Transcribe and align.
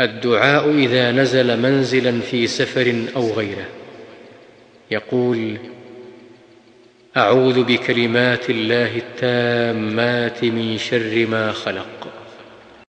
الدعاء 0.00 0.70
إذا 0.70 1.12
نزل 1.12 1.60
منزلا 1.60 2.20
في 2.20 2.46
سفر 2.46 3.04
أو 3.16 3.32
غيره. 3.32 3.66
يقول 4.90 5.56
أعوذ 7.16 7.64
بكلمات 7.64 8.50
الله 8.50 8.96
التامات 8.96 10.44
من 10.44 10.78
شر 10.78 11.26
ما 11.30 11.52
خلق. 11.52 11.97